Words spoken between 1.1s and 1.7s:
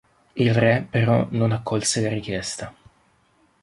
non